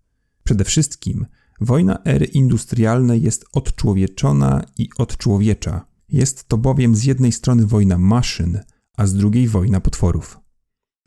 Przede 0.44 0.64
wszystkim 0.64 1.26
wojna 1.60 1.98
ery 2.04 2.24
industrialnej 2.26 3.22
jest 3.22 3.44
odczłowieczona 3.52 4.64
i 4.78 4.88
odczłowiecza. 4.98 5.86
Jest 6.08 6.48
to 6.48 6.58
bowiem 6.58 6.96
z 6.96 7.04
jednej 7.04 7.32
strony 7.32 7.66
wojna 7.66 7.98
maszyn, 7.98 8.60
a 8.96 9.06
z 9.06 9.14
drugiej 9.14 9.48
wojna 9.48 9.80
potworów. 9.80 10.40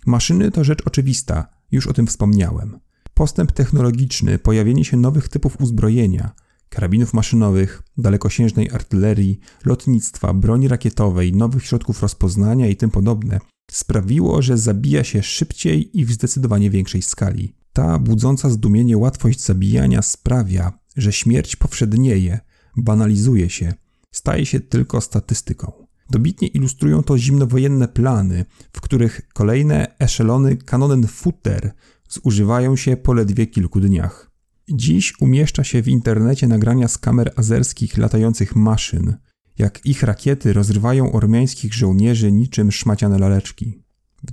Maszyny 0.06 0.52
to 0.52 0.64
rzecz 0.64 0.82
oczywista, 0.86 1.48
już 1.72 1.88
o 1.88 1.94
tym 1.94 2.08
wspomniałem. 2.08 2.80
Postęp 3.14 3.52
technologiczny, 3.52 4.40
pojawienie 4.40 4.86
się 4.86 4.98
nowych 4.98 5.30
typów 5.30 5.62
uzbrojenia, 5.62 6.32
karabinów 6.72 7.14
maszynowych, 7.14 7.84
dalekosiężnej 7.98 8.72
artylerii, 8.72 9.40
lotnictwa, 9.66 10.34
broni 10.34 10.68
rakietowej, 10.68 11.34
nowych 11.34 11.66
środków 11.66 12.02
rozpoznania 12.02 12.68
i 12.68 12.76
tym 12.76 12.90
podobne, 12.90 13.40
sprawiło, 13.72 14.42
że 14.42 14.58
zabija 14.58 15.04
się 15.04 15.24
szybciej 15.24 16.00
i 16.00 16.06
w 16.06 16.12
zdecydowanie 16.12 16.70
większej 16.70 17.02
skali. 17.02 17.56
Ta 17.74 18.00
budząca 18.00 18.50
zdumienie 18.50 18.98
łatwość 18.98 19.42
zabijania 19.42 20.02
sprawia, 20.02 20.80
że 20.98 21.14
śmierć 21.14 21.56
powszednieje, 21.56 22.40
banalizuje 22.78 23.50
się, 23.50 23.74
staje 24.12 24.46
się 24.46 24.60
tylko 24.60 25.02
statystyką. 25.02 25.72
Dobitnie 26.10 26.48
ilustrują 26.48 27.04
to 27.04 27.18
zimnowojenne 27.18 27.88
plany, 27.88 28.46
w 28.74 28.82
których 28.82 29.22
kolejne 29.34 29.96
eszelony 30.00 30.58
kanonen 30.58 31.08
futer 31.08 31.72
zużywają 32.10 32.76
się 32.76 32.98
po 32.98 33.14
ledwie 33.14 33.48
kilku 33.48 33.80
dniach. 33.80 34.31
Dziś 34.74 35.14
umieszcza 35.22 35.64
się 35.64 35.82
w 35.82 35.88
internecie 35.88 36.48
nagrania 36.48 36.88
z 36.88 36.98
kamer 36.98 37.34
azerskich 37.36 37.98
latających 37.98 38.56
maszyn, 38.56 39.16
jak 39.58 39.86
ich 39.86 40.04
rakiety 40.04 40.54
rozrywają 40.54 41.12
ormiańskich 41.12 41.74
żołnierzy 41.74 42.32
niczym 42.32 42.72
szmaciane 42.72 43.20
laleczki. 43.20 43.84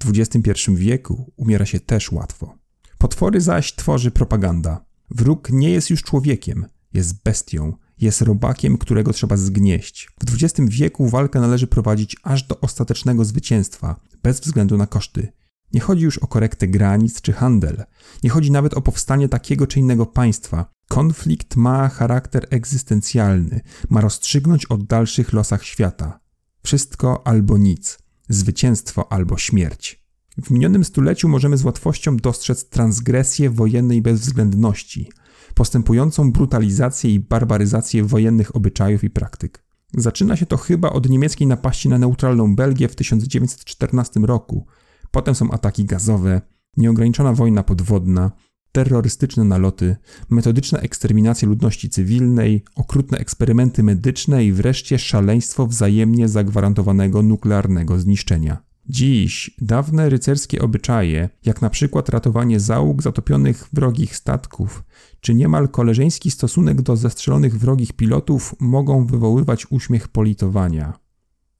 W 0.00 0.18
XXI 0.18 0.52
wieku 0.74 1.32
umiera 1.36 1.66
się 1.66 1.80
też 1.80 2.12
łatwo. 2.12 2.58
Potwory 2.98 3.40
zaś 3.40 3.74
tworzy 3.74 4.10
propaganda. 4.10 4.84
Wróg 5.10 5.50
nie 5.50 5.70
jest 5.70 5.90
już 5.90 6.02
człowiekiem, 6.02 6.66
jest 6.92 7.22
bestią, 7.22 7.72
jest 8.00 8.22
robakiem, 8.22 8.78
którego 8.78 9.12
trzeba 9.12 9.36
zgnieść. 9.36 10.08
W 10.26 10.34
XX 10.34 10.70
wieku 10.70 11.08
walkę 11.08 11.40
należy 11.40 11.66
prowadzić 11.66 12.16
aż 12.22 12.42
do 12.42 12.60
ostatecznego 12.60 13.24
zwycięstwa, 13.24 14.00
bez 14.22 14.40
względu 14.40 14.76
na 14.76 14.86
koszty. 14.86 15.32
Nie 15.72 15.80
chodzi 15.80 16.04
już 16.04 16.18
o 16.18 16.26
korektę 16.26 16.68
granic 16.68 17.20
czy 17.20 17.32
handel. 17.32 17.84
Nie 18.22 18.30
chodzi 18.30 18.50
nawet 18.50 18.74
o 18.74 18.80
powstanie 18.80 19.28
takiego 19.28 19.66
czy 19.66 19.80
innego 19.80 20.06
państwa. 20.06 20.70
Konflikt 20.88 21.56
ma 21.56 21.88
charakter 21.88 22.46
egzystencjalny, 22.50 23.60
ma 23.90 24.00
rozstrzygnąć 24.00 24.66
o 24.66 24.76
dalszych 24.78 25.32
losach 25.32 25.64
świata. 25.64 26.20
Wszystko 26.62 27.26
albo 27.26 27.58
nic, 27.58 27.98
zwycięstwo 28.28 29.12
albo 29.12 29.36
śmierć. 29.38 30.04
W 30.42 30.50
minionym 30.50 30.84
stuleciu 30.84 31.28
możemy 31.28 31.56
z 31.56 31.64
łatwością 31.64 32.16
dostrzec 32.16 32.68
transgresję 32.68 33.50
wojennej 33.50 34.02
bezwzględności, 34.02 35.10
postępującą 35.54 36.32
brutalizację 36.32 37.14
i 37.14 37.20
barbaryzację 37.20 38.04
wojennych 38.04 38.56
obyczajów 38.56 39.04
i 39.04 39.10
praktyk. 39.10 39.64
Zaczyna 39.94 40.36
się 40.36 40.46
to 40.46 40.56
chyba 40.56 40.90
od 40.90 41.08
niemieckiej 41.08 41.46
napaści 41.46 41.88
na 41.88 41.98
neutralną 41.98 42.56
Belgię 42.56 42.88
w 42.88 42.96
1914 42.96 44.20
roku, 44.20 44.66
Potem 45.10 45.34
są 45.34 45.50
ataki 45.50 45.84
gazowe, 45.84 46.40
nieograniczona 46.76 47.32
wojna 47.32 47.62
podwodna, 47.62 48.30
terrorystyczne 48.72 49.44
naloty, 49.44 49.96
metodyczna 50.30 50.78
eksterminacja 50.78 51.48
ludności 51.48 51.90
cywilnej, 51.90 52.64
okrutne 52.74 53.18
eksperymenty 53.18 53.82
medyczne 53.82 54.44
i 54.44 54.52
wreszcie 54.52 54.98
szaleństwo 54.98 55.66
wzajemnie 55.66 56.28
zagwarantowanego 56.28 57.22
nuklearnego 57.22 58.00
zniszczenia. 58.00 58.68
Dziś 58.90 59.50
dawne 59.60 60.08
rycerskie 60.08 60.62
obyczaje, 60.62 61.28
jak 61.44 61.62
na 61.62 61.70
przykład 61.70 62.08
ratowanie 62.08 62.60
załóg 62.60 63.02
zatopionych 63.02 63.68
wrogich 63.72 64.16
statków, 64.16 64.84
czy 65.20 65.34
niemal 65.34 65.68
koleżeński 65.68 66.30
stosunek 66.30 66.82
do 66.82 66.96
zestrzelonych 66.96 67.58
wrogich 67.58 67.92
pilotów 67.92 68.54
mogą 68.60 69.06
wywoływać 69.06 69.66
uśmiech 69.70 70.08
politowania. 70.08 70.98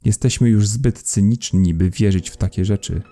Jesteśmy 0.04 0.48
już 0.48 0.68
zbyt 0.68 1.02
cyniczni, 1.02 1.74
by 1.74 1.90
wierzyć 1.90 2.30
w 2.30 2.37
takie 2.37 2.64
rzeczy. 2.64 3.02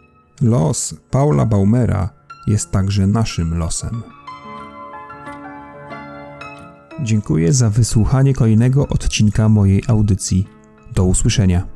Los 0.41 0.95
Paula 1.11 1.47
Baumera 1.47 2.11
jest 2.47 2.71
także 2.71 3.07
naszym 3.07 3.59
losem. 3.59 4.03
Dziękuję 7.03 7.53
za 7.53 7.71
wysłuchanie 7.71 8.35
kolejnego 8.35 8.89
odcinka 8.89 9.49
mojej 9.49 9.83
audycji. 9.89 10.47
Do 10.95 11.05
usłyszenia. 11.05 11.76